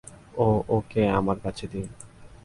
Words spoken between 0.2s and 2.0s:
ওহ, ওকে আমার কাছে দিন!